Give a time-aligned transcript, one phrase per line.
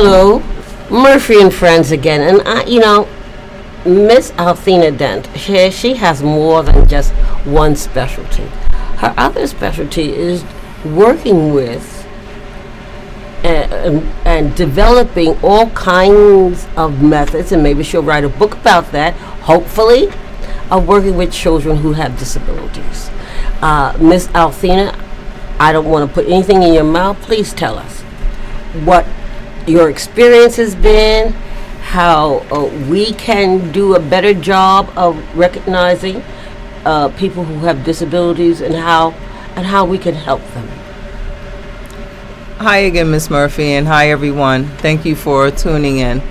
[0.00, 0.38] Hello,
[0.90, 3.08] Murphy and friends again, and I, you know,
[3.84, 7.12] Miss Althena Dent, she, she has more than just
[7.44, 8.44] one specialty.
[8.98, 10.44] Her other specialty is
[10.84, 12.06] working with
[13.42, 19.14] and, and developing all kinds of methods, and maybe she'll write a book about that,
[19.14, 20.12] hopefully,
[20.70, 23.10] of working with children who have disabilities.
[23.60, 24.96] Uh, Miss Althena,
[25.58, 27.20] I don't want to put anything in your mouth.
[27.22, 28.02] Please tell us
[28.84, 29.04] what
[29.68, 31.32] your experience has been,
[31.82, 36.22] how uh, we can do a better job of recognizing
[36.84, 39.10] uh, people who have disabilities and how
[39.56, 40.68] and how we can help them.
[42.58, 44.64] Hi again, Miss Murphy, and hi everyone.
[44.78, 46.22] Thank you for tuning in.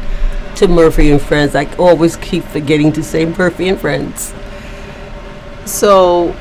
[0.56, 4.34] To Murphy and Friends, I always keep forgetting to say Murphy and Friends.
[5.66, 6.36] So,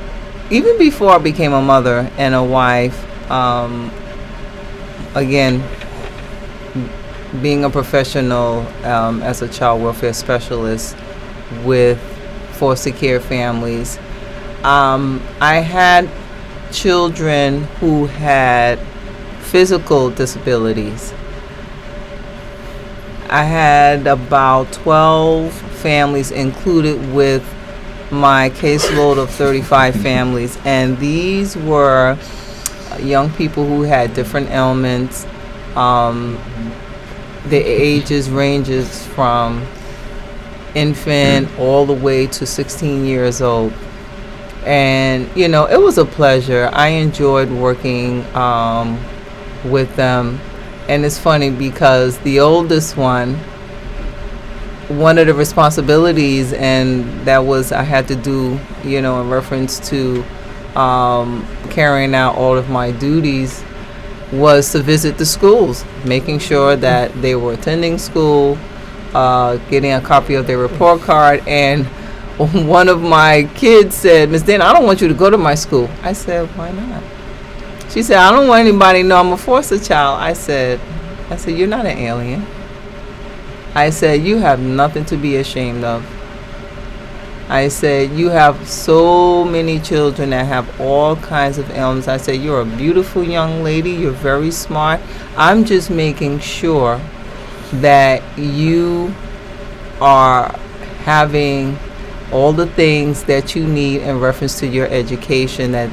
[0.50, 3.90] even before I became a mother and a wife, um,
[5.14, 5.62] again,
[7.42, 10.96] being a professional um, as a child welfare specialist
[11.64, 12.00] with
[12.52, 13.98] foster care families,
[14.64, 16.08] um, I had
[16.72, 18.78] children who had
[19.40, 21.12] physical disabilities.
[23.28, 27.42] I had about 12 families included with
[28.10, 32.16] my caseload of 35 families, and these were
[33.00, 35.26] young people who had different ailments.
[35.74, 36.38] Um,
[37.50, 39.66] the ages ranges from
[40.74, 43.72] infant all the way to 16 years old.
[44.64, 46.68] And you know it was a pleasure.
[46.72, 48.98] I enjoyed working um,
[49.64, 50.40] with them.
[50.88, 53.38] And it's funny because the oldest one
[54.88, 59.80] one of the responsibilities and that was i had to do you know in reference
[59.90, 60.24] to
[60.76, 63.64] um, carrying out all of my duties
[64.32, 68.58] was to visit the schools, making sure that they were attending school,
[69.14, 71.46] uh, getting a copy of their report card.
[71.46, 71.86] And
[72.68, 75.54] one of my kids said, Miss Dan, I don't want you to go to my
[75.54, 75.88] school.
[76.02, 77.02] I said, Why not?
[77.90, 80.20] She said, I don't want anybody to know I'm a foster child.
[80.20, 80.80] I said,
[81.30, 82.44] I said, You're not an alien.
[83.74, 86.04] I said, You have nothing to be ashamed of.
[87.48, 92.08] I said, You have so many children that have all kinds of ailments.
[92.08, 93.90] I said, You're a beautiful young lady.
[93.92, 95.00] You're very smart.
[95.36, 97.00] I'm just making sure
[97.74, 99.14] that you
[100.00, 100.48] are
[101.04, 101.78] having
[102.32, 105.90] all the things that you need in reference to your education, that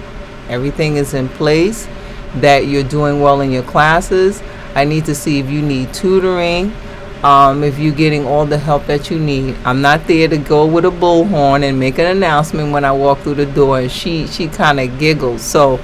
[0.50, 1.88] everything is in place,
[2.36, 4.42] that you're doing well in your classes.
[4.74, 6.74] I need to see if you need tutoring
[7.24, 9.56] um, if you're getting all the help that you need.
[9.64, 13.20] I'm not there to go with a bullhorn and make an announcement when I walk
[13.20, 13.80] through the door.
[13.80, 15.42] And she she kind of giggles.
[15.42, 15.80] So,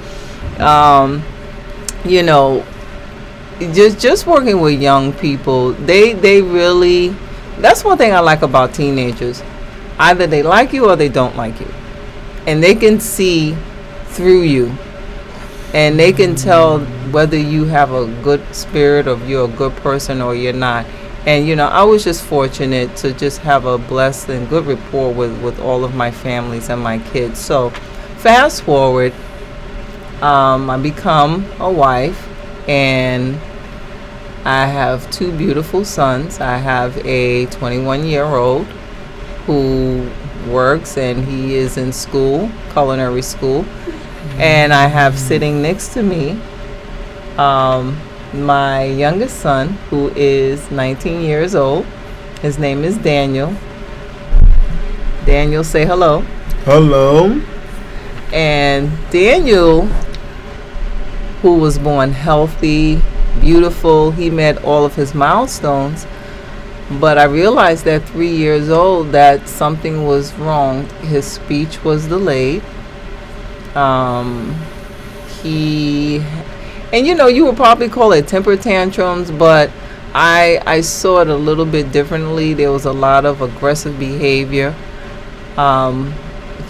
[0.59, 1.23] um,
[2.03, 2.65] you know,
[3.59, 7.15] just just working with young people, they they really.
[7.59, 9.41] That's one thing I like about teenagers.
[9.97, 11.67] Either they like you or they don't like you,
[12.47, 13.55] and they can see
[14.07, 14.71] through you,
[15.73, 16.79] and they can tell
[17.11, 20.85] whether you have a good spirit or you're a good person or you're not
[21.25, 25.13] and you know i was just fortunate to just have a blessed and good rapport
[25.13, 27.39] with with all of my families and my kids.
[27.39, 27.69] So
[28.17, 29.13] fast forward
[30.21, 32.27] um, i become a wife
[32.67, 33.35] and
[34.45, 36.39] i have two beautiful sons.
[36.39, 38.65] I have a 21 year old
[39.45, 40.09] who
[40.47, 43.65] works and he is in school culinary school.
[44.37, 46.39] And i have sitting next to me
[47.37, 47.97] um,
[48.33, 51.85] my youngest son, who is 19 years old.
[52.41, 53.53] His name is Daniel.
[55.25, 56.21] Daniel, say hello.
[56.65, 57.41] Hello.
[58.31, 59.85] And Daniel,
[61.41, 63.01] who was born healthy,
[63.41, 66.05] beautiful, he met all of his milestones.
[66.99, 70.87] But I realized at three years old that something was wrong.
[71.01, 72.63] His speech was delayed.
[73.75, 74.55] Um,
[75.41, 76.23] he
[76.91, 79.69] and you know you would probably call it temper tantrums but
[80.13, 82.53] i i saw it a little bit differently.
[82.53, 84.75] There was a lot of aggressive behavior.
[85.57, 86.13] Um,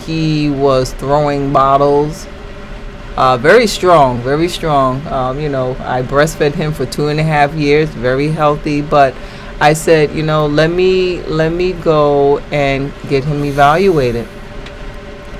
[0.05, 2.27] he was throwing bottles
[3.15, 5.05] uh, very strong very strong.
[5.07, 9.13] Um, you know i breastfed him for two and a half years very healthy but
[9.59, 14.27] i said you know let me let me go and get him evaluated.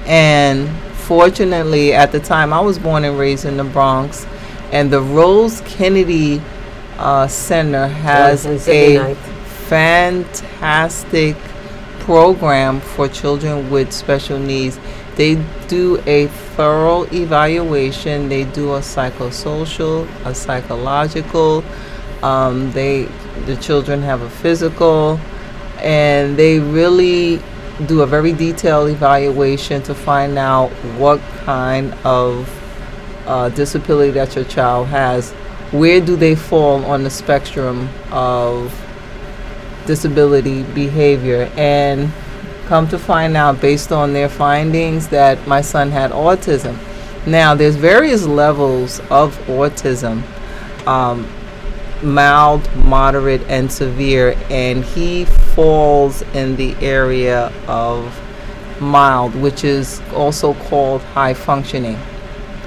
[0.06, 4.26] And fortunately at the time i was born and raised in the bronx
[4.72, 6.42] and the Rose Kennedy
[6.98, 9.16] uh, Center has a
[9.68, 11.36] fantastic
[12.00, 14.80] program for children with special needs.
[15.16, 15.36] They
[15.68, 18.30] do a thorough evaluation.
[18.30, 21.64] They do a psychosocial, a psychological,
[22.22, 23.08] Um, they,
[23.46, 25.18] the children have a physical,
[25.80, 27.40] and they really
[27.88, 32.50] do a very detailed evaluation to find out what kind of
[33.30, 35.32] uh, disability that your child has.
[35.72, 38.74] Where do they fall on the spectrum of
[39.86, 41.50] disability behavior?
[41.56, 42.12] And
[42.66, 46.78] come to find out, based on their findings, that my son had autism.
[47.26, 50.24] Now, there's various levels of autism.
[50.88, 51.28] Um,
[52.02, 58.20] mild, moderate, and severe, and he falls in the area of
[58.80, 61.98] mild, which is also called high functioning,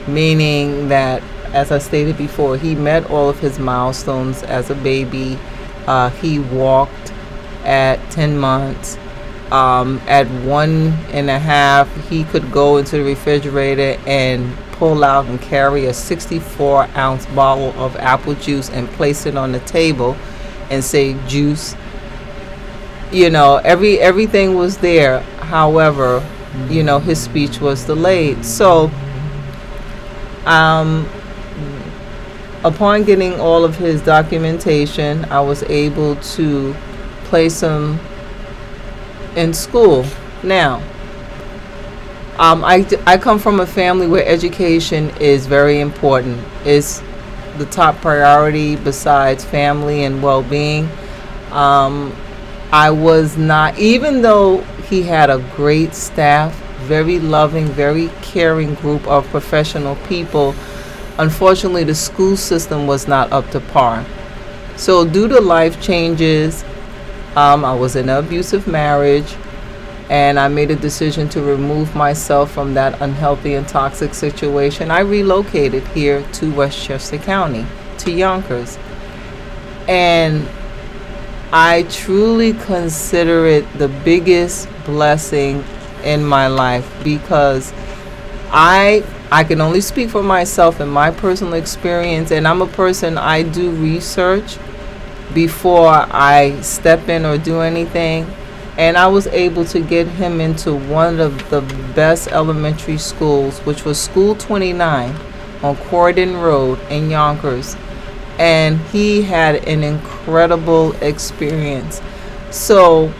[0.08, 1.22] meaning that,
[1.52, 5.38] as I stated before, he met all of his milestones as a baby.
[5.87, 7.12] Uh, he walked
[7.64, 8.99] at 10 months.
[9.50, 15.26] Um, at one and a half, he could go into the refrigerator and pull out
[15.26, 20.16] and carry a 64 ounce bottle of apple juice and place it on the table
[20.70, 21.76] and say juice
[23.12, 26.26] you know every everything was there however
[26.69, 28.90] you know his speech was delayed so
[30.47, 31.09] um
[32.65, 36.75] upon getting all of his documentation i was able to
[37.25, 37.99] place him
[39.37, 40.05] in school
[40.43, 40.83] now
[42.39, 46.43] um, I, I come from a family where education is very important.
[46.65, 47.03] It's
[47.59, 50.88] the top priority besides family and well being.
[51.50, 52.17] Um,
[52.73, 59.06] I was not, even though he had a great staff, very loving, very caring group
[59.06, 60.55] of professional people,
[61.19, 64.05] unfortunately, the school system was not up to par.
[64.76, 66.64] So, due to life changes,
[67.37, 69.37] um, I was in an abusive marriage
[70.11, 74.90] and I made a decision to remove myself from that unhealthy and toxic situation.
[74.90, 77.64] I relocated here to Westchester County,
[77.99, 78.78] to Yonkers.
[79.88, 80.46] And
[81.52, 85.64] I truly consider it the biggest blessing
[86.04, 87.72] in my life because
[88.50, 93.16] I I can only speak for myself and my personal experience and I'm a person
[93.16, 94.58] I do research
[95.34, 98.26] before I step in or do anything
[98.78, 101.60] and I was able to get him into one of the
[101.94, 105.14] best elementary schools, which was School 29
[105.62, 107.76] on Croydon Road in Yonkers.
[108.38, 112.00] And he had an incredible experience.
[112.50, 113.12] So,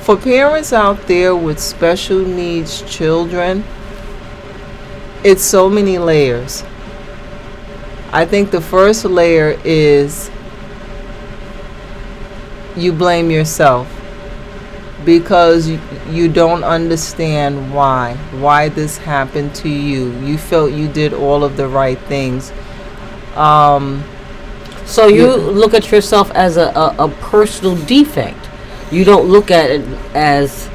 [0.00, 3.64] for parents out there with special needs children,
[5.22, 6.64] it's so many layers.
[8.12, 10.30] I think the first layer is
[12.76, 13.88] you blame yourself
[15.04, 20.12] because you, you don't understand why why this happened to you.
[20.20, 22.52] You felt you did all of the right things.
[23.36, 24.04] Um,
[24.84, 28.49] so you, you look at yourself as a, a, a, personal defect
[28.90, 29.82] you don't look at it
[30.14, 30.68] as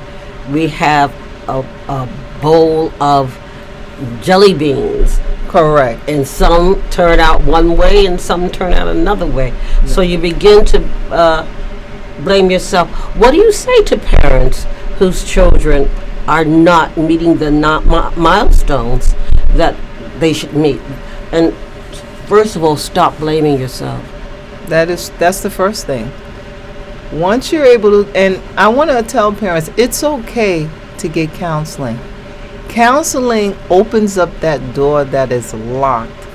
[0.51, 1.13] we have
[1.47, 3.37] a, a bowl of
[4.21, 9.49] jelly beans correct and some turn out one way and some turn out another way
[9.49, 9.85] yeah.
[9.85, 11.47] so you begin to uh,
[12.23, 12.89] blame yourself.
[13.15, 14.65] What do you say to parents
[14.97, 15.89] whose children
[16.27, 19.13] are not meeting the not mi- milestones
[19.49, 19.75] that
[20.19, 20.81] they should meet?
[21.31, 21.53] And
[22.27, 24.03] first of all, stop blaming yourself.
[24.67, 26.11] That is that's the first thing.
[27.19, 31.99] Once you're able to, and I want to tell parents, it's okay to get counseling.
[32.69, 36.25] Counseling opens up that door that is locked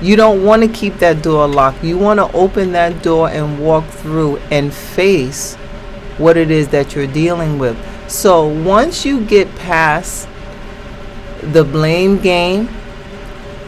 [0.00, 1.82] you don't want to keep that door locked.
[1.82, 5.54] You want to open that door and walk through and face
[6.18, 7.78] what it is that you're dealing with.
[8.10, 10.28] So once you get past
[11.40, 12.68] the blame game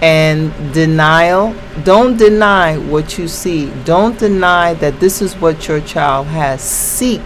[0.01, 3.71] and denial, don't deny what you see.
[3.85, 6.61] Don't deny that this is what your child has.
[6.63, 7.23] Seek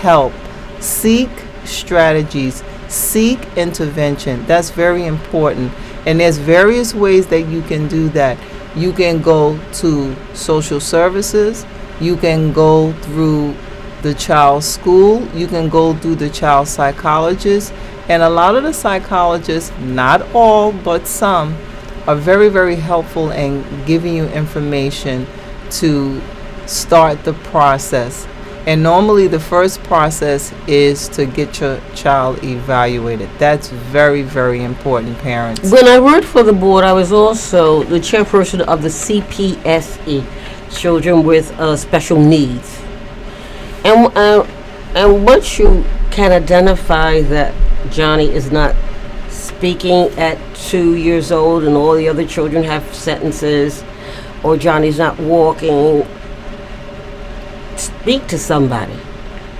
[0.00, 0.32] help,
[0.80, 1.30] seek
[1.64, 4.44] strategies, seek intervention.
[4.46, 5.72] That's very important.
[6.06, 8.36] And there's various ways that you can do that.
[8.74, 11.64] You can go to social services,
[12.00, 13.54] you can go through
[14.00, 17.72] the child's school, you can go through the child psychologist,
[18.08, 21.56] and a lot of the psychologists, not all, but some,
[22.06, 25.26] are very, very helpful in giving you information
[25.70, 26.20] to
[26.66, 28.26] start the process.
[28.66, 33.28] And normally, the first process is to get your child evaluated.
[33.38, 35.72] That's very, very important, parents.
[35.72, 40.24] When I worked for the board, I was also the chairperson of the CPSE,
[40.70, 42.80] Children with uh, Special Needs.
[43.84, 44.46] And, uh,
[44.94, 47.52] and once you can identify that
[47.90, 48.76] Johnny is not
[49.62, 53.84] speaking at two years old and all the other children have sentences,
[54.42, 56.04] or Johnny's not walking,
[57.76, 58.96] speak to somebody.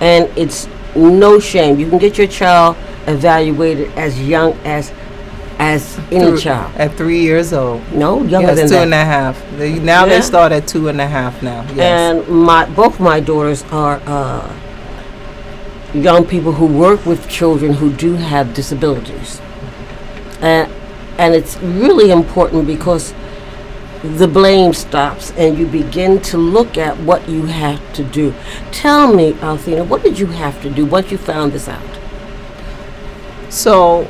[0.01, 1.79] And it's no shame.
[1.79, 2.75] You can get your child
[3.07, 4.91] evaluated as young as
[5.57, 6.75] as any Through- child.
[6.75, 7.79] At three years old.
[7.93, 8.83] No, younger Yes, than two that.
[8.83, 9.41] and a half.
[9.57, 10.15] They, now Yeah.
[10.15, 11.63] they start at two and a half now.
[11.73, 11.79] Yes.
[11.79, 14.49] And my both my daughters are uh,
[15.93, 19.39] young people who work with children who do have disabilities,
[20.43, 20.71] and
[21.17, 23.13] and it's really important because
[24.03, 28.33] the blame stops and you begin to look at what you have to do.
[28.71, 31.81] Tell me, Althena, what did you have to do once you found this out?
[33.49, 34.07] So,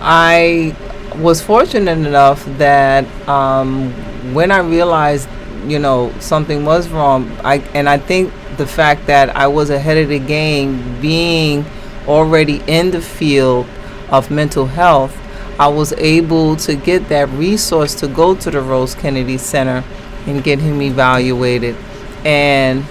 [0.00, 0.76] I
[1.16, 3.92] was fortunate enough that um,
[4.34, 5.28] when I realized,
[5.66, 9.96] you know, something was wrong, I and I think the fact that I was ahead
[9.96, 11.64] of the game, being
[12.06, 13.66] already in the field
[14.10, 15.16] of mental health,
[15.58, 19.84] I was able to get that resource to go to the Rose Kennedy Center
[20.26, 21.76] and get him evaluated,
[22.24, 22.84] and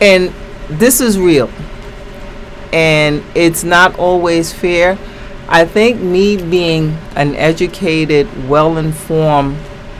[0.00, 0.32] and
[0.68, 1.50] this is real
[2.72, 4.98] and it's not always fair.
[5.48, 9.56] I think me being an educated, well informed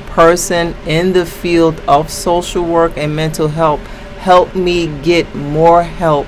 [0.07, 3.81] person in the field of social work and mental health
[4.19, 6.27] helped me get more help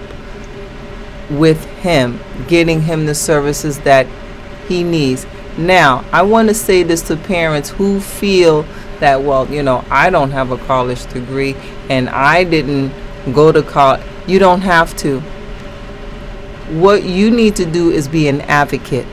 [1.39, 4.07] with him, getting him the services that
[4.69, 5.27] he needs.
[5.59, 8.65] Now, I want to say this to parents who feel
[9.01, 11.57] that, well, you know, I don't have a college degree
[11.89, 12.93] and I didn't
[13.33, 14.03] go to college.
[14.27, 15.23] You don't have to
[16.71, 19.07] what you need to do is be an advocate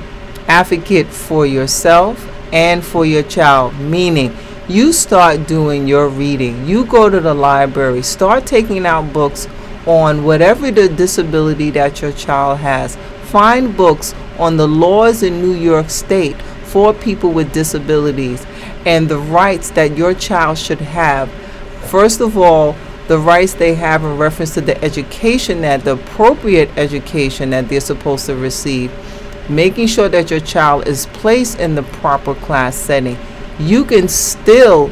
[0.47, 4.35] advocate for yourself and for your child meaning
[4.69, 9.47] you start doing your reading you go to the library start taking out books
[9.86, 12.95] on whatever the disability that your child has.
[13.24, 18.45] Find books on the laws in New York state for people with disabilities
[18.86, 21.29] and the rights that your child should have.
[21.89, 22.75] First of all
[23.07, 27.79] the rights they have in reference to the education that the appropriate education that they're
[27.79, 28.91] supposed to receive.
[29.50, 33.17] Making sure that your child is placed in the proper class setting.
[33.57, 34.91] You can still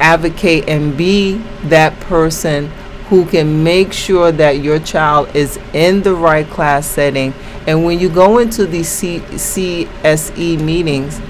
[0.00, 2.70] advocate and be that person
[3.08, 7.32] who can make sure that your child is in the right class setting
[7.66, 11.20] and when you go into these C- CSE meetings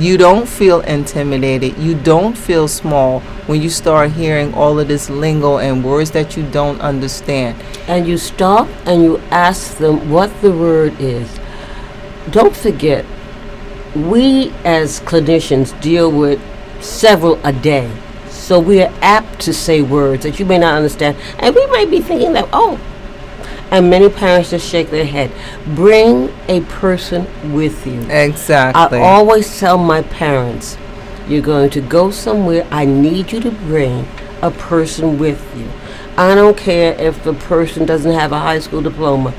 [0.00, 1.76] you don't feel intimidated.
[1.76, 6.36] You don't feel small when you start hearing all of this lingo and words that
[6.36, 7.60] you don't understand.
[7.86, 11.38] And you stop and you ask them what the word is.
[12.30, 13.04] Don't forget,
[13.94, 16.40] we as clinicians deal with
[16.82, 17.90] several a day.
[18.50, 21.16] So we are apt to say words that you may not understand.
[21.38, 22.80] And we might be thinking that, oh,
[23.70, 25.30] and many parents just shake their head.
[25.76, 28.00] Bring a person with you.
[28.10, 28.98] Exactly.
[28.98, 30.76] I always tell my parents,
[31.28, 34.08] you're going to go somewhere, I need you to bring
[34.42, 35.70] a person with you.
[36.16, 39.32] I don't care if the person doesn't have a high school diploma.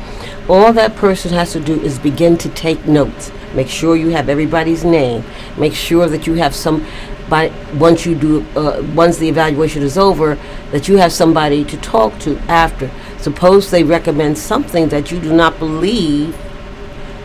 [0.48, 3.30] All that person has to do is begin to take notes.
[3.54, 5.26] Make sure you have everybody's name.
[5.58, 6.86] Make sure that you have some
[7.32, 10.38] by once you do uh, once the evaluation is over
[10.72, 12.92] that you have somebody to talk to after.
[13.18, 16.38] Suppose they recommend something that you do not believe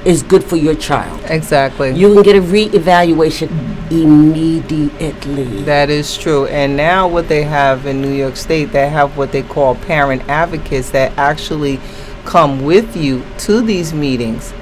[0.04, 1.20] is good for your child.
[1.24, 1.90] exactly.
[1.90, 3.48] You can get a re-evaluation
[3.90, 5.62] immediately.
[5.62, 6.46] That is true.
[6.46, 10.22] And now, what they have in New York State, they have what they call parent
[10.28, 11.80] advocates that actually
[12.24, 14.54] come with you to these meetings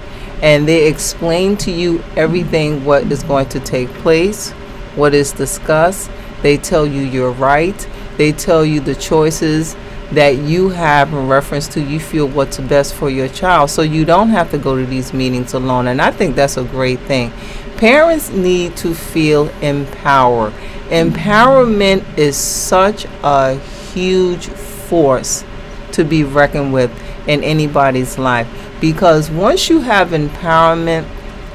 [0.42, 4.52] and they explain to you everything what is going to take place,
[4.96, 6.10] what is discussed.
[6.42, 9.76] They tell you your right, they tell you the choices
[10.12, 13.70] that you have in reference to you feel what's best for your child.
[13.70, 15.88] So you don't have to go to these meetings alone.
[15.88, 17.32] And i think that's a great thing.
[17.76, 20.52] Parents need to feel empowered.
[20.88, 23.58] Empowerment is such a
[23.92, 25.44] huge force
[25.92, 26.90] to be reckoned with
[27.26, 28.46] in anybody's life.
[28.80, 31.06] Because once you have empowerment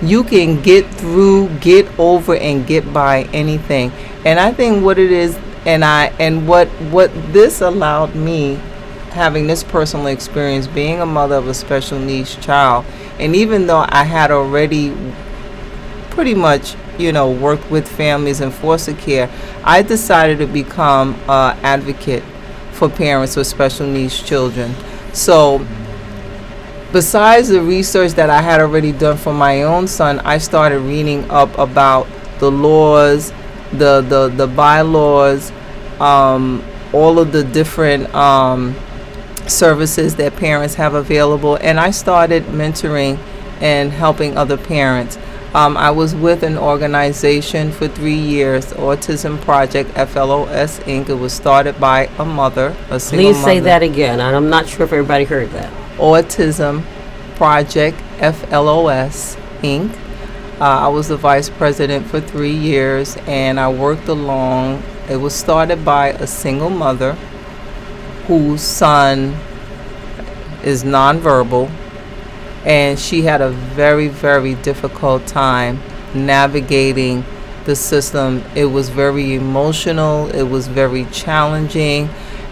[0.01, 3.91] you can get through get over and get by anything.
[4.25, 8.55] And i think what it is and I and what what this allowed me
[9.11, 12.85] having this personal experience being a mother of a special needs child
[13.19, 14.95] and even though I had already
[16.11, 19.29] pretty much you know worked with families in foster care
[19.63, 22.23] I decided to become an advocate
[22.71, 24.73] for parents with special needs children.
[25.11, 25.59] So
[26.91, 31.29] besides the research that I had already done for my own son I started reading
[31.29, 32.07] up about
[32.39, 33.33] the laws
[33.71, 35.51] the the the bylaws,
[35.99, 38.75] um, all of the different um,
[39.47, 43.17] services that parents have available, and I started mentoring
[43.61, 45.17] and helping other parents.
[45.53, 51.09] Um, I was with an organization for three years, Autism Project FLOS Inc.
[51.09, 53.61] It was started by a mother, a single Please say mother.
[53.65, 54.21] that again.
[54.21, 55.78] I'm not sure if everybody heard that.
[55.99, 56.83] Autism
[57.35, 59.93] Project FLOS Inc.
[60.59, 64.81] Uh, I was the vice president for three years, and I worked along.
[65.09, 67.13] It was started by a single mother
[68.27, 69.37] whose son
[70.63, 71.69] is nonverbal,
[72.65, 75.81] and she had a very, very difficult time
[76.13, 77.23] navigating
[77.65, 78.43] the system.
[78.55, 82.09] It was very emotional, it was very challenging,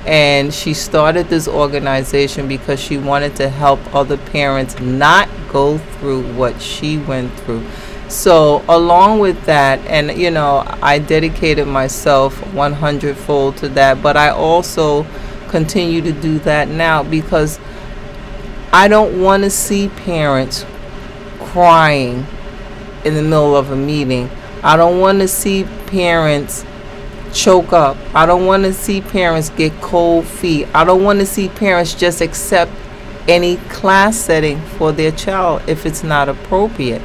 [0.08, 6.34] and she started this organization because she wanted to help other parents not go through
[6.34, 7.64] what she went through.
[8.08, 14.16] So, along with that, and you know, I dedicated myself 100 fold to that, but
[14.16, 15.06] I also
[15.50, 17.60] continue to do that now because
[18.72, 20.66] I don't want to see parents
[21.40, 22.26] crying
[23.04, 24.30] in the middle of a meeting.
[24.64, 26.64] I don't want to see parents
[27.38, 27.96] choke up.
[28.16, 30.68] I don't want to see parents get cold feet.
[30.74, 32.72] I don't want to see parents just accept
[33.28, 37.02] any class setting for their child if it's not appropriate.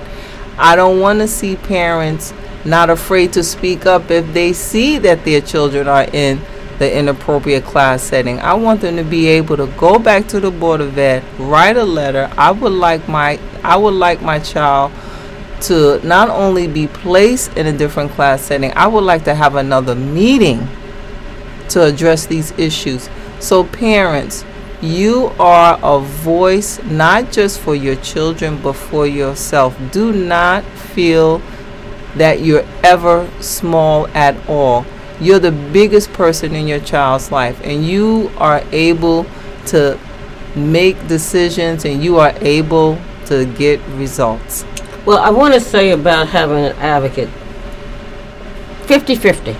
[0.56, 2.32] I don't want to see parents
[2.64, 6.40] not afraid to speak up if they see that their children are in
[6.78, 8.40] the inappropriate class setting.
[8.40, 11.76] I want them to be able to go back to the board of ed, write
[11.76, 12.30] a letter.
[12.38, 14.92] I would like my I would like my child
[15.62, 19.54] to not only be placed in a different class setting, I would like to have
[19.54, 20.66] another meeting
[21.70, 23.08] to address these issues.
[23.40, 24.44] So parents,
[24.80, 29.78] you are a voice not just for your children but for yourself.
[29.92, 31.40] Do not feel
[32.16, 34.84] that you're ever small at all.
[35.20, 39.24] You're the biggest person in your child's life, and you are able
[39.66, 39.98] to
[40.56, 44.64] make decisions and you are able to get results.
[45.04, 47.28] Well, I want to say about having an advocate
[48.86, 49.56] 50 50.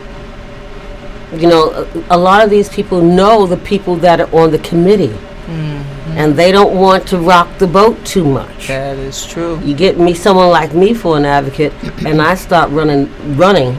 [1.34, 4.58] You know, a, a lot of these people know the people that are on the
[4.58, 6.12] committee, mm-hmm.
[6.12, 8.68] and they don't want to rock the boat too much.
[8.68, 9.58] That is true.
[9.60, 11.72] You get me someone like me for an advocate,
[12.04, 13.76] and I start running, running.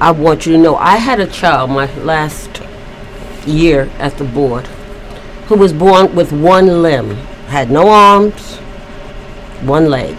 [0.00, 2.62] I want you to know I had a child my last
[3.46, 4.66] year at the board
[5.46, 7.16] who was born with one limb,
[7.48, 8.56] had no arms,
[9.62, 10.16] one leg,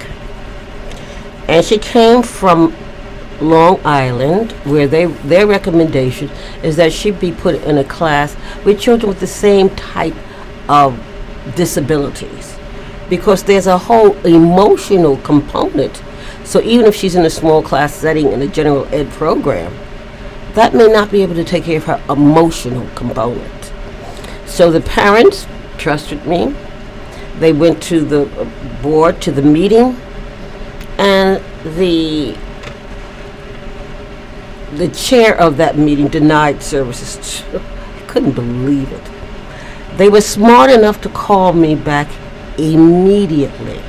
[1.47, 2.73] and she came from
[3.41, 6.29] Long Island, where they their recommendation
[6.61, 10.15] is that she be put in a class with children with the same type
[10.69, 10.97] of
[11.55, 12.57] disabilities
[13.09, 16.01] because there's a whole emotional component.
[16.45, 19.73] So even if she's in a small class setting in a general ed program,
[20.53, 23.71] that may not be able to take care of her emotional component.
[24.45, 26.55] So the parents trusted me.
[27.39, 28.25] They went to the
[28.81, 29.97] board, to the meeting,
[30.97, 31.43] and
[31.77, 32.37] the
[34.75, 37.43] the chair of that meeting denied services.
[37.53, 39.11] I couldn't believe it.
[39.97, 42.09] They were smart enough to call me back
[42.57, 43.81] immediately.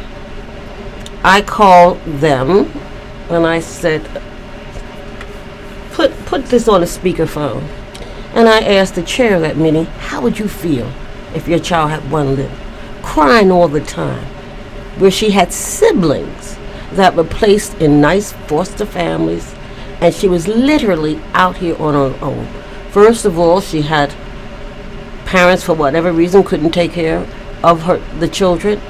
[1.22, 2.70] I called them
[3.30, 4.02] and I said,
[5.92, 7.62] put, put this on a speakerphone.
[8.34, 10.92] And I asked the chair of that meeting, how would you feel
[11.34, 12.54] if your child had one limb?
[13.02, 14.24] Crying all the time.
[14.98, 16.58] Where she had siblings
[16.96, 19.54] that were placed in nice foster families,
[20.00, 22.46] and she was literally out here on her own.
[22.90, 24.14] First of all, she had
[25.24, 27.26] parents, for whatever reason, couldn't take care
[27.62, 28.80] of her the children,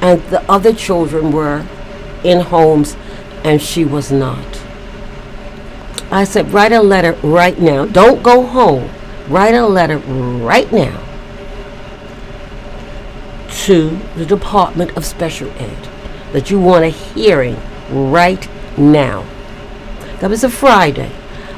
[0.00, 1.66] and the other children were
[2.24, 2.96] in homes,
[3.44, 4.62] and she was not.
[6.10, 7.86] I said, write a letter right now.
[7.86, 8.90] Don't go home.
[9.28, 11.00] Write a letter right now
[13.64, 15.93] to the Department of Special Ed
[16.34, 17.56] that you want a hearing
[17.90, 19.24] right now.
[20.18, 21.12] That was a Friday.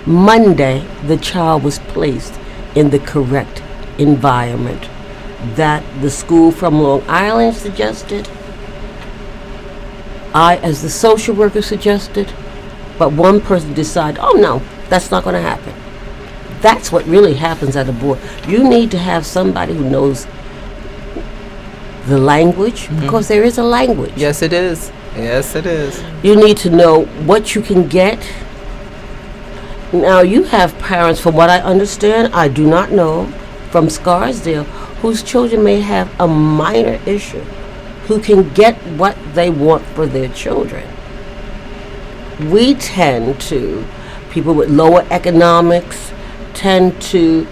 [0.04, 2.38] Monday, the child was placed
[2.74, 3.62] in the correct
[3.96, 4.86] environment
[5.54, 8.28] that the school from Long Island suggested.
[10.34, 12.30] I, as the social worker, suggested.
[12.98, 14.60] But one person decided, oh no,
[14.90, 15.72] that's not going to happen.
[16.60, 18.18] That's what really happens at a board.
[18.46, 20.26] You need to have somebody who knows
[22.06, 24.12] the language, because there is a language.
[24.16, 24.90] Yes, it is.
[25.14, 26.02] Yes, it is.
[26.22, 28.18] You need to know what you can get.
[29.92, 33.26] Now, you have parents, from what I understand, I do not know,
[33.70, 34.64] from Scarsdale,
[35.02, 37.44] whose children may have a minor issue,
[38.06, 40.86] who can get what they want for their children.
[42.50, 43.84] We tend to,
[44.30, 46.12] people with lower economics,
[46.52, 47.46] tend to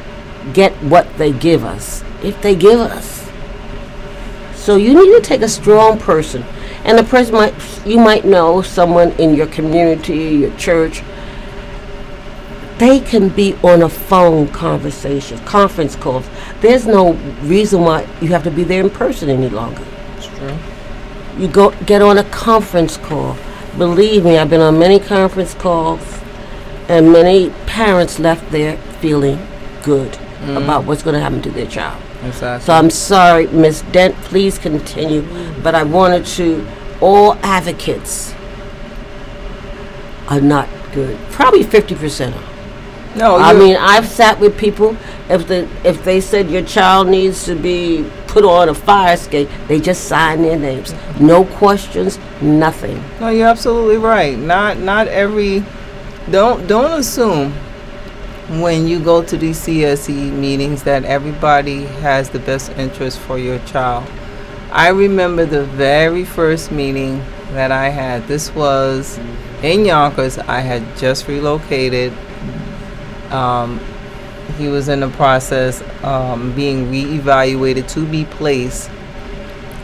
[0.53, 3.14] get what they give us, if they give us.
[4.65, 6.43] So you need to take a strong person
[6.85, 7.55] And the person might,
[7.87, 11.03] you might know someone in your community, your church.
[12.79, 16.27] They can be on a phone conversation, conference calls.
[16.61, 19.85] There's no reason why you have to be there in person any longer.
[20.17, 20.57] It's true.
[21.39, 23.37] You go get on a conference call.
[23.79, 26.21] Believe me, I've been on many conference calls,
[26.89, 29.39] and many parents left there feeling
[29.83, 30.57] good mm-hmm.
[30.57, 32.01] about what's going to happen to their child.
[32.27, 32.67] Exactly.
[32.67, 33.83] So I'm sorry, Ms.
[33.93, 35.23] Dent, please continue.
[35.63, 36.67] But I wanted to,
[37.01, 38.35] all advocates
[40.29, 41.19] are not good.
[41.31, 43.17] Probably 50% are.
[43.17, 44.97] no, I mean, I've sat with people,
[45.29, 49.49] if the if they said your child needs to be put on a fire escape,
[49.69, 50.95] they just sign their names.
[51.21, 53.03] No questions, nothing.
[53.21, 54.37] No, you're absolutely right.
[54.37, 55.65] Not not every
[56.31, 57.55] don't don't assume
[58.49, 63.59] when you go to these CSE meetings that everybody has the best interest for your
[63.61, 64.11] child.
[64.71, 67.19] I remember the very first meeting
[67.53, 68.27] that I had.
[68.27, 69.19] This was
[69.63, 70.39] in Yonkers.
[70.39, 72.13] I had just relocated.
[73.31, 73.81] Um,
[74.59, 78.91] he was in the process um, being reevaluated to be placed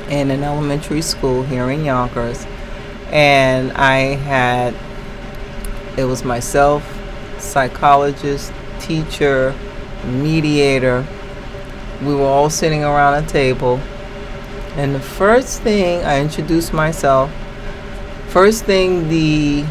[0.09, 2.47] in an elementary school here in Yonkers
[3.11, 4.75] and I had
[5.99, 6.85] it was myself,
[7.41, 9.55] psychologist, teacher,
[10.05, 11.07] mediator.
[12.03, 13.81] We were all sitting around a table,
[14.77, 17.31] and the first thing I introduced myself.
[18.29, 19.65] First thing the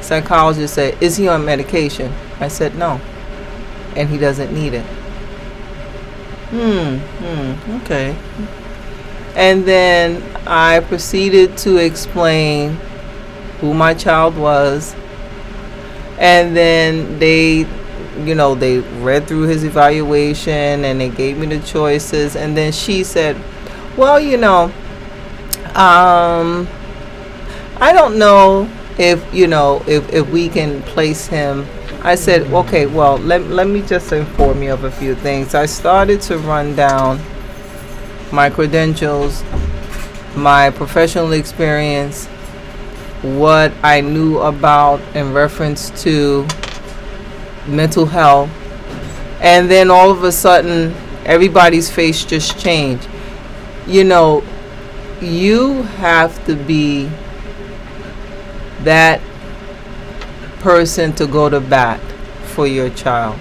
[0.00, 3.00] psychologist said, "Is he on medication?" I said, "No,"
[3.96, 4.86] and he doesn't need it.
[6.50, 6.96] Hmm.
[6.96, 7.76] Hmm.
[7.82, 8.16] Okay.
[9.36, 12.78] And then I proceeded to explain
[13.60, 14.94] who my child was.
[16.18, 17.66] And then they,
[18.24, 22.34] you know, they read through his evaluation and they gave me the choices.
[22.36, 23.36] And then she said,
[23.96, 24.72] Well, you know,
[25.74, 26.68] um,
[27.80, 31.66] I don't know if, you know, if, if we can place him.
[32.02, 35.54] I said, Okay, well, let, let me just inform you of a few things.
[35.54, 37.20] I started to run down
[38.32, 39.44] my credentials,
[40.34, 42.28] my professional experience,
[43.22, 46.46] what I knew about in reference to
[47.66, 48.50] mental health,
[49.40, 53.08] and then all of a sudden, everybody's face just changed.
[53.86, 54.44] You know,
[55.20, 57.10] you have to be
[58.82, 59.20] that
[60.60, 62.00] person to go to bat
[62.44, 63.38] for your child.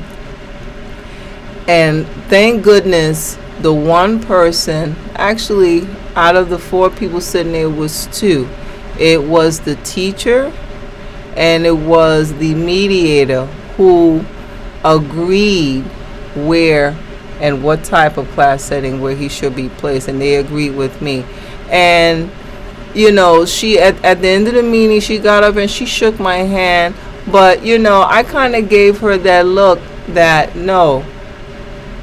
[1.68, 8.08] And thank goodness the one person, actually, out of the four people sitting there was
[8.08, 8.48] two.
[9.00, 10.52] It was the teacher
[11.36, 14.26] and it was the mediator who
[14.84, 15.84] agreed
[16.36, 16.98] where
[17.40, 21.02] and what type of class setting where he should be placed and they agreed with
[21.02, 21.26] me.
[21.70, 22.32] And
[22.94, 25.86] you know she at, at the end of the meeting she got up and she
[25.86, 26.96] shook my hand
[27.30, 31.06] but you know i kind of gave her that look that no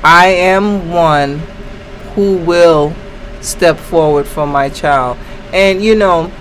[0.05, 1.41] i am one
[2.15, 2.95] who will
[3.45, 5.19] step forward for my child.
[5.53, 6.33] And you know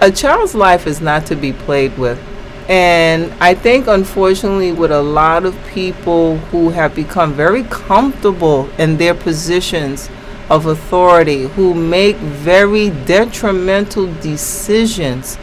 [0.00, 2.18] a child's life is not to be played with.
[2.68, 8.98] And I think, unfortunately, with a lot of people who have become very comfortable in
[8.98, 10.10] their positions
[10.50, 15.36] of authority, who make very detrimental decisions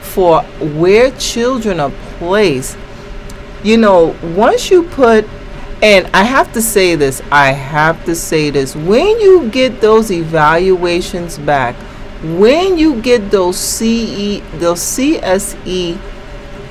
[0.00, 2.78] for where children are placed,
[3.62, 5.26] you know, once you put,
[5.82, 10.10] and I have to say this, I have to say this, when you get those
[10.10, 11.76] evaluations back,
[12.22, 15.98] when you get those CE, those CSE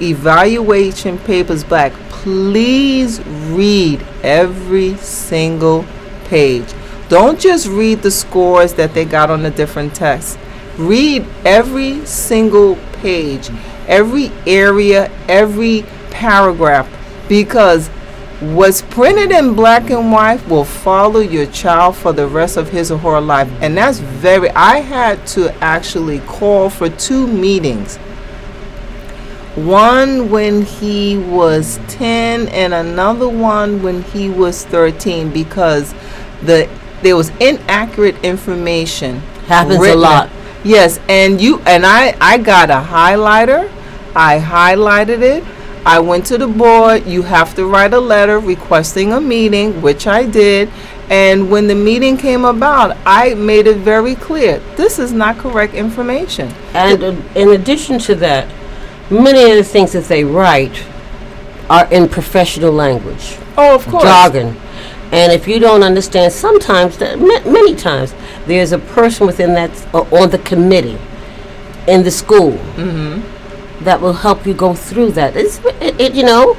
[0.01, 5.85] evaluation papers back, please read every single
[6.25, 6.71] page.
[7.07, 10.37] Don't just read the scores that they got on the different tests.
[10.77, 13.49] Read every single page,
[13.87, 16.87] every area, every paragraph,
[17.27, 17.89] because
[18.39, 22.89] what's printed in black and white will follow your child for the rest of his
[22.91, 23.49] or her life.
[23.61, 27.97] And that's very, I had to actually call for two meetings.
[29.55, 35.93] One when he was 10 and another one when he was 13 because
[36.43, 36.69] the
[37.01, 40.29] there was inaccurate information Happens a lot.
[40.63, 43.69] Yes, and you and I I got a highlighter.
[44.15, 45.43] I highlighted it.
[45.85, 47.05] I went to the board.
[47.07, 50.69] You have to write a letter requesting a meeting, which I did.
[51.09, 55.73] And when the meeting came about, I made it very clear this is not correct
[55.73, 56.53] information.
[56.73, 58.47] And uh, in addition to that,
[59.09, 60.83] many of the things that they write
[61.69, 64.03] are in professional language, Oh, of course.
[64.03, 64.55] jargon.
[65.11, 68.13] And if you don't understand, sometimes, that- ma- many times,
[68.45, 70.99] there's a person within that, uh, on the committee
[71.87, 73.21] in the school Mm-hmm.
[73.81, 75.35] That will help you go through that.
[75.35, 76.53] It's, it, it, you know,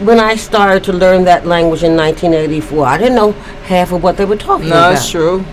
[0.00, 3.32] when I started to learn that language in 1984, I didn't know
[3.66, 4.94] half of what they were talking No, about.
[4.94, 5.44] it's true.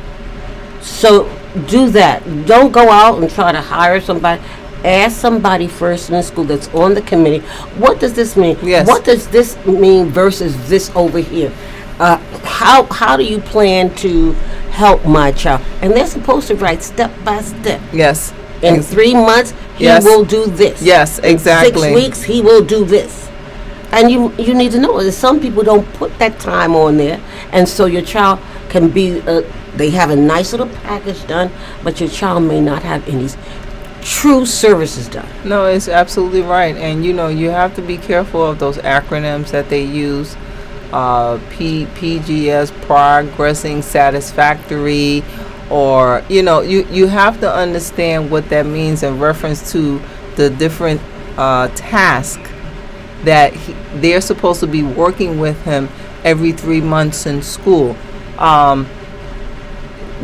[0.82, 1.30] So
[1.68, 2.24] do that.
[2.46, 4.42] Don't go out and try to hire somebody.
[4.86, 7.46] Ask somebody first in the school that's on the committee.
[7.78, 8.58] What does this mean?
[8.64, 8.88] Yes.
[8.88, 11.52] What does this mean versus this over here?
[12.00, 12.16] Uh,
[12.46, 14.32] how how do you plan to
[14.72, 15.62] help my child?
[15.82, 17.82] And they're supposed to write step by step.
[17.92, 18.34] Yes.
[18.64, 20.04] In three months, he Yes.
[20.04, 20.82] will do this.
[20.82, 21.82] Yes, exactly.
[21.90, 23.28] Six weeks, he will do this.
[23.92, 27.20] And you you need to know that some people don't put that time on there,
[27.52, 28.38] and so your child
[28.70, 29.42] can be uh,
[29.76, 31.50] they have a nice little package done,
[31.84, 33.28] but your child may not have any
[34.02, 35.28] true services done.
[35.44, 36.76] No, it's absolutely right.
[36.78, 40.36] And you know, you have to be careful of those acronyms that they use.
[40.92, 45.24] Uh, P, PGS, progressing satisfactory,
[45.70, 50.02] or you know, you you have to understand what that means in reference to
[50.36, 51.02] the different
[51.38, 52.50] uh, tasks
[53.24, 55.90] that he, they're supposed to be working with him
[56.24, 57.96] every three months in school.
[58.38, 58.88] Um,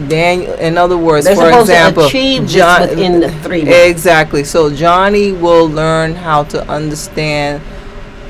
[0.08, 3.78] Daniel, in other words, They're for example, to achieve this John- within the three months.
[3.78, 4.44] Exactly.
[4.44, 7.62] So Johnny will learn how to understand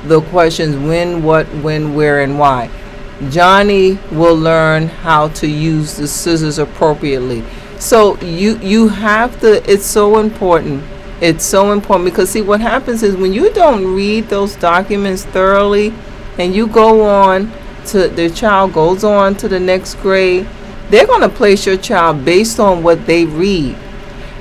[0.04, 2.70] the questions when, what, when, where, and why.
[3.30, 7.42] Johnny will learn how to use the scissors appropriately.
[7.78, 9.70] So you you have to.
[9.70, 10.84] It's so important.
[11.20, 15.94] It's so important because see what happens is when you don't read those documents thoroughly,
[16.38, 17.50] and you go on
[17.86, 20.46] to the child goes on to the next grade,
[20.90, 23.76] they're going to place your child based on what they read.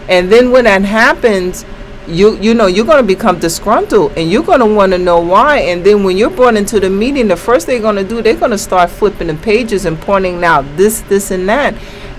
[0.10, 1.64] And then when that happens,
[2.08, 5.20] you you know you're going to become disgruntled and you're going to want to know
[5.20, 5.60] why.
[5.60, 8.36] And then when you're brought into the meeting, the first they're going to do, they're
[8.36, 11.76] going to start flipping the pages and pointing out this, this, and that.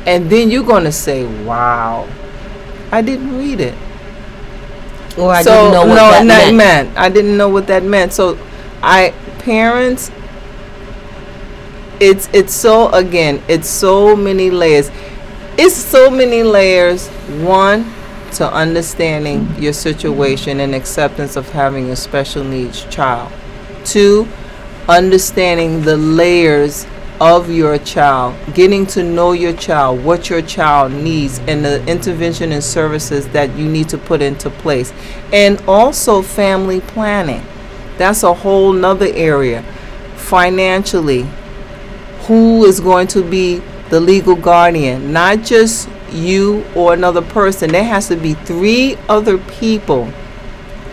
[0.07, 2.09] And then you're going to say, "Wow,
[2.91, 3.75] I didn't read it."
[5.19, 6.57] Or I so didn't know what no, that that meant.
[6.57, 6.99] meant.
[6.99, 8.13] I didn't know what that meant.
[8.13, 8.39] So,
[8.83, 10.11] I parents.
[11.99, 13.43] It's it's so again.
[13.49, 14.91] It's so many layers.
[15.57, 17.09] It's so many layers.
[17.41, 17.85] One,
[18.37, 23.33] to understanding your situation and acceptance of having a special needs child.
[23.85, 24.29] Two,
[24.89, 26.87] understanding the layers
[27.21, 32.53] of your child, getting to know your child, what your child needs, and the intervention
[32.53, 34.93] and services that you need to put into place.
[35.33, 37.43] And also family planning.
[37.97, 39.63] That's a whole nother area.
[40.17, 41.27] Financially,
[42.27, 45.13] who is going to be the legal guardian?
[45.13, 47.73] Not just you or another person.
[47.73, 50.11] There has to be three other people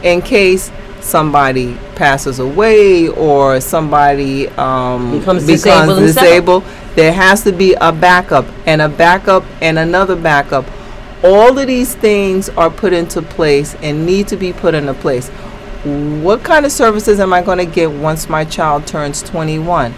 [0.03, 6.63] in case somebody passes away or somebody um, Becomes disabled disabled.
[6.95, 10.65] There has to be a backup and a backup and another backup.
[11.23, 15.29] All of these things are put into place and need to be put into place.
[16.23, 19.93] What kind of services am I going to get once my child turns 21?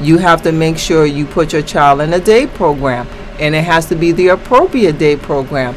[0.00, 3.06] you have to make sure you put your child in a day program
[3.40, 5.74] and it has to be the appropriate day program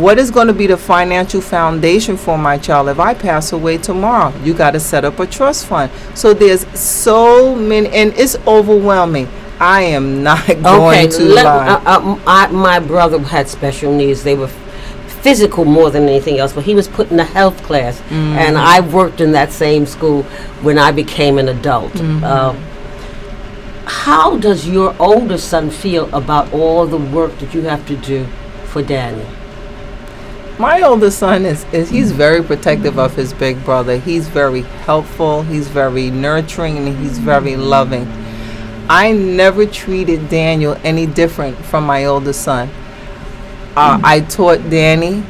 [0.00, 3.78] what is going to be the financial foundation for my child if i pass away
[3.78, 8.34] tomorrow you got to set up a trust fund so there's so many and it's
[8.48, 9.28] overwhelming
[9.60, 13.94] i am not going Okay, to let, lie uh, uh, I, my brother had special
[13.94, 14.22] needs.
[14.24, 14.50] They were
[15.26, 18.38] physical more than anything else, but he was put in a health class, Mm-hmm.
[18.38, 20.22] and I worked in that same school
[20.62, 21.92] when I became an adult.
[21.94, 22.22] Mm-hmm.
[22.22, 22.54] Uh,
[23.86, 28.26] how does your older son feel about all the work that you have to do
[28.66, 29.26] for Danny?
[30.58, 33.98] my oldest son is, is he's very protective of his big brother.
[33.98, 38.10] He's very helpful he's very nurturing and he's very loving.
[38.88, 42.70] I never treated daniel any different from my oldest son.
[43.76, 45.22] Uh, i taught danny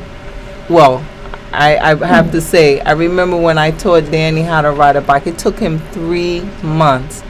[0.70, 1.04] well
[1.52, 5.00] I, I have to say i remember when i taught danny how to ride a
[5.00, 5.26] bike.
[5.26, 7.24] It took him three months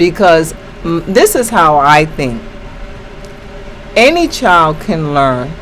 [0.00, 0.54] because
[1.14, 2.42] this is how i think
[3.96, 5.52] any child can learn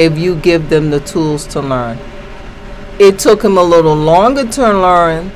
[0.00, 1.98] if you give them the tools to learn.
[2.98, 5.28] It took him a little longer to learn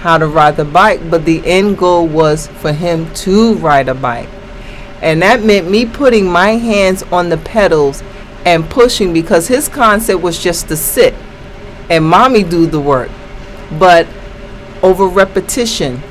[0.00, 3.94] how to ride the bike, but the end goal was for him to ride a
[3.94, 4.28] bike.
[5.02, 8.02] And that meant me putting my hands on the pedals
[8.46, 11.14] and pushing because his concept was just to sit
[11.90, 13.10] and mommy do the work.
[13.78, 14.06] But
[14.82, 16.02] over repetition,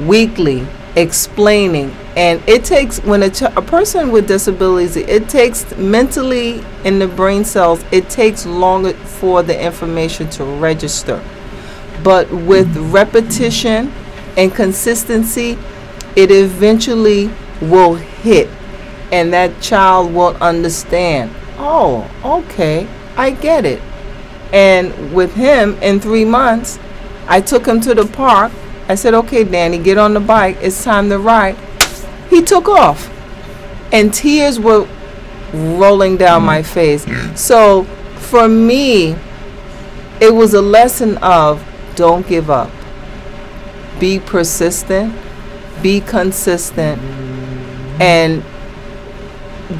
[0.00, 6.64] weekly, explaining, and it takes when a, ch- a person with disabilities, it takes mentally
[6.84, 11.22] in the brain cells, it takes longer for the information to register.
[12.02, 13.92] But with repetition
[14.36, 15.58] and consistency,
[16.16, 17.30] it eventually
[17.60, 18.48] will hit,
[19.12, 21.30] and that child will understand.
[21.58, 23.80] oh, okay, I get it.
[24.52, 26.78] And with him in three months,
[27.28, 28.52] I took him to the park.
[28.88, 30.58] I said, okay, Danny, get on the bike.
[30.60, 31.56] It's time to ride.
[32.30, 33.10] He took off.
[33.92, 34.86] And tears were
[35.52, 36.66] rolling down my mm.
[36.66, 37.06] face.
[37.40, 37.84] So
[38.16, 39.16] for me,
[40.20, 42.70] it was a lesson of don't give up.
[43.98, 45.14] Be persistent,
[45.82, 48.00] be consistent, mm.
[48.00, 48.44] and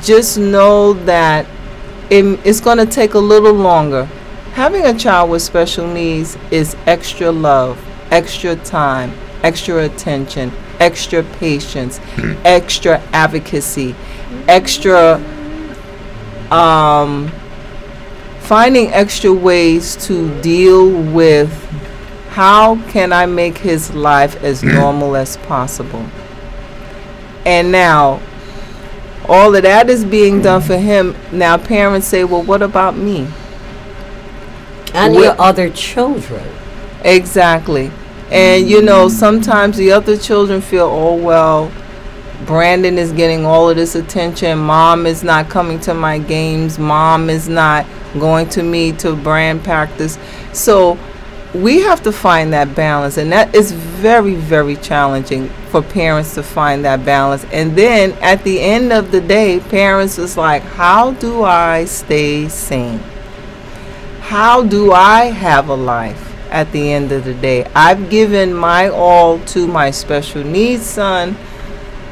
[0.03, 1.47] just know that
[2.11, 4.05] it, it's going to take a little longer.
[4.55, 7.79] Having a child with special needs is extra love,
[8.11, 12.01] extra time, extra attention, extra patience,
[12.45, 13.95] extra advocacy,
[14.49, 15.17] extra
[16.51, 17.29] um,
[18.41, 21.53] finding extra ways to deal with
[22.31, 26.05] how can I make his life as normal as possible.
[27.45, 28.21] And now,
[29.29, 31.17] all of that is being done for him.
[31.33, 33.27] Now, parents say, well, what about me?
[34.93, 36.47] And Wh- your other children.
[37.03, 37.91] Exactly.
[38.31, 39.11] And you know, mm.
[39.11, 41.71] sometimes the other children feel, oh, well,
[42.45, 44.59] Brandon is getting all of this attention.
[44.59, 46.79] Mom is not coming to my games.
[46.79, 50.19] Mom is not going to me to brand practice.
[50.53, 50.99] So
[51.55, 53.17] we have to find that balance.
[53.17, 57.45] And that is very, very challenging for parents to find that balance.
[57.53, 62.49] And then at the end of the day, parents is like, how do I stay
[62.49, 62.99] sane?
[64.21, 67.65] How do I have a life at the end of the day?
[67.75, 71.37] I've given my all to my special needs son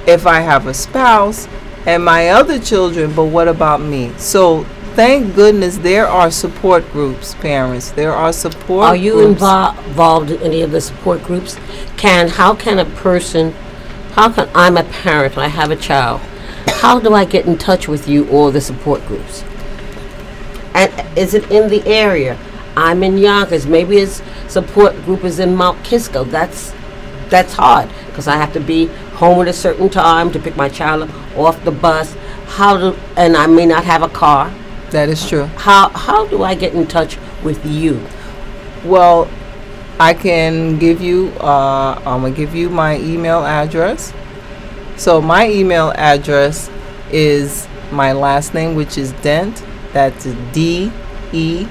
[0.07, 1.49] if I have a spouse
[1.87, 4.13] and my other children, but what about me?
[4.17, 7.91] So thank goodness there are support groups, parents.
[7.91, 11.57] There are support Are you invol- involved in any of the support groups?
[11.97, 13.53] Can how can a person,
[14.13, 16.21] how can I'm a parent, I have a child.
[16.81, 19.45] How do I get in touch with you or the support groups?
[20.75, 22.39] And is it in the area?
[22.77, 23.67] I'm in Yonkers.
[23.67, 26.25] Maybe his support group is in Mount Kisco.
[26.25, 26.73] That's
[27.29, 30.69] that's hard because I have to be home at a certain time to pick my
[30.69, 32.15] child up off the bus.
[32.47, 34.53] How do and I may not have a car.
[34.91, 35.45] That is true.
[35.57, 38.05] How how do I get in touch with you?
[38.85, 39.29] Well,
[39.99, 41.29] I can give you.
[41.41, 44.13] Uh, I'm gonna give you my email address.
[44.97, 46.71] So my email address
[47.11, 49.65] is my last name, which is Dent.
[49.93, 50.93] That's D
[51.33, 51.67] E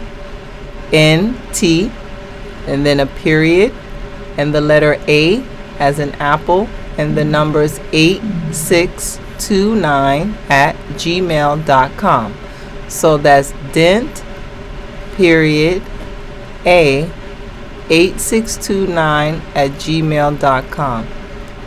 [0.93, 1.91] N T,
[2.67, 3.73] and then a period,
[4.37, 5.43] and the letter A
[5.79, 12.33] as an apple, and the numbers eight six two nine at gmail.com.
[12.87, 14.23] So that's Dent
[15.15, 15.81] period
[16.65, 17.09] A
[17.89, 21.07] 8629 at gmail.com.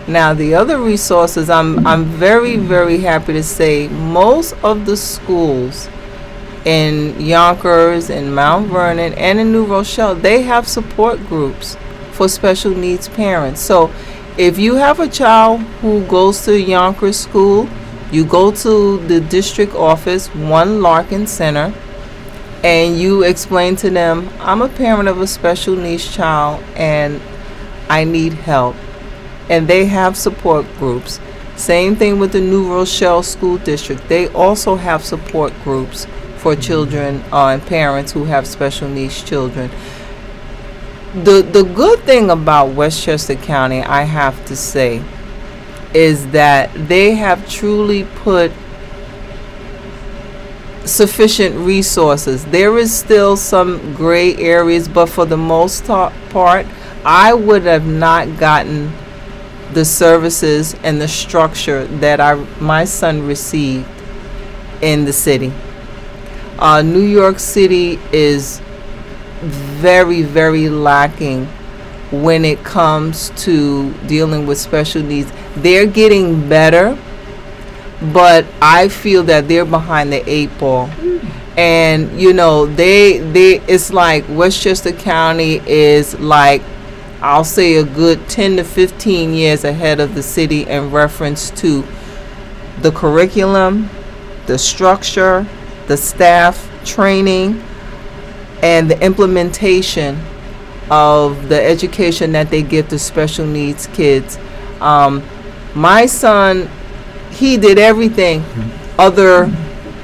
[0.08, 5.88] Now, the other resources, I'm, I'm very, very happy to say most of the schools
[6.66, 11.76] in Yonkers and Mount Vernon and in New Rochelle, they have support groups
[12.11, 13.61] for special needs parents.
[13.61, 13.92] So,
[14.37, 17.68] if you have a child who goes to Yonkers school,
[18.11, 21.72] you go to the district office, 1 Larkin Center,
[22.64, 27.22] and you explain to them, I'm a parent of a special needs child and
[27.88, 28.74] I need help.
[29.48, 31.20] And they have support groups.
[31.55, 34.07] Same thing with the New Rochelle School District.
[34.09, 36.07] They also have support groups
[36.46, 39.68] for children uh, and parents who have special needs children.
[41.12, 45.02] The the good thing about Westchester County, I have to say,
[45.92, 48.52] is that they have truly put
[50.85, 52.44] sufficient resources.
[52.44, 56.64] There is still some gray areas, but for the most ta- part,
[57.04, 58.92] I would have not gotten
[59.72, 63.88] the services and the structure that I my son received
[64.80, 65.52] in the city.
[66.59, 68.61] Uh, New York City is
[69.42, 71.47] very, very lacking
[72.11, 75.31] when it comes to dealing with special needs.
[75.57, 76.97] They're getting better,
[78.12, 80.88] but I feel that they're behind the eight ball.
[81.57, 86.63] And you know, they they it's like Westchester County is like
[87.23, 91.85] I'll say a good 10 to 15 years ahead of the city in reference to
[92.83, 93.88] the curriculum,
[94.46, 95.46] the structure,
[95.87, 97.62] the staff training,
[98.62, 100.18] and the implementation
[100.90, 104.38] of the education that they give to special needs kids.
[104.80, 105.22] Um,
[105.74, 106.68] my son,
[107.30, 108.42] he did everything
[108.98, 109.50] other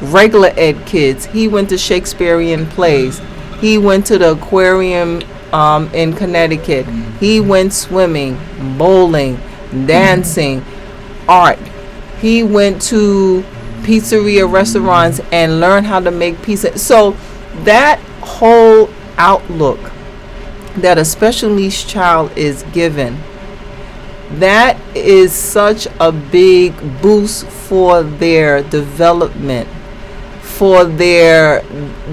[0.00, 1.26] regular ed kids.
[1.26, 3.20] He went to Shakespearean plays.
[3.60, 5.22] He went to the aquarium
[5.52, 6.86] um, in Connecticut.
[7.20, 8.38] He went swimming,
[8.76, 9.38] bowling,
[9.86, 10.64] dancing,
[11.28, 11.58] art.
[12.20, 13.44] He went to
[13.82, 16.78] pizzeria restaurants and learn how to make pizza.
[16.78, 17.16] So
[17.64, 19.78] that whole outlook
[20.76, 23.18] that a special needs child is given
[24.38, 29.68] that is such a big boost for their development
[30.40, 31.60] for their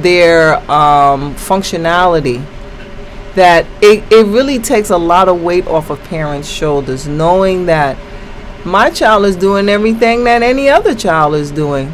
[0.01, 2.43] their um, functionality
[3.36, 7.95] that it, it really takes a lot of weight off of parents shoulders knowing that
[8.66, 11.93] my child is doing everything that any other child is doing.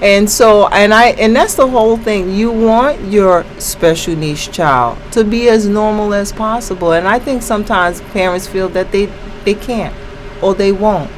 [0.00, 2.30] And so and i and that's the whole thing.
[2.30, 6.92] You want your special needs child to be as normal as possible.
[6.92, 9.06] And i think sometimes parents feel that they
[9.44, 9.94] they can't
[10.40, 11.10] or they won't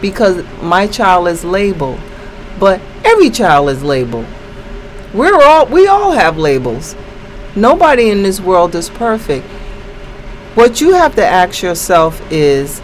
[0.00, 2.00] because my child is labeled.
[2.58, 4.26] But every child is labeled.
[5.12, 6.96] We're all we all have labels.
[7.54, 9.46] Nobody in this world is perfect.
[10.54, 12.80] What you have to ask yourself is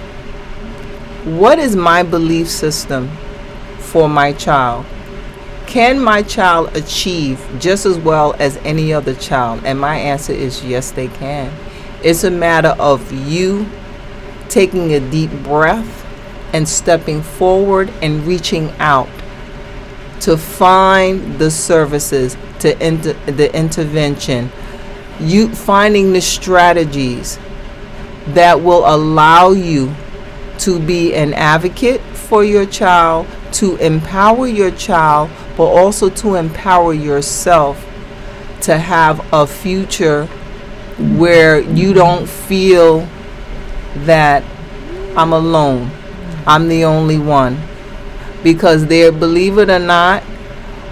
[1.27, 3.09] what is my belief system
[3.79, 4.87] for my child
[5.67, 9.65] can my child achieve just as well as any other child?
[9.65, 11.53] And my answer is yes, they can.
[12.05, 13.69] It's a matter of you
[14.49, 16.05] taking a deep breath
[16.53, 19.09] and stepping forward and reaching out
[20.21, 24.51] to find the services, to inter- the intervention,
[25.19, 27.39] you finding the strategies
[28.29, 29.95] that will allow you
[30.61, 36.93] to be an advocate for your child, to empower your child, but also to empower
[36.93, 37.83] yourself
[38.63, 40.27] to have a future
[41.17, 43.07] where you don't feel
[44.05, 44.43] that
[45.17, 45.91] I'm alone.
[46.47, 47.59] I'm the only one.
[48.43, 50.23] Because there, believe it or not,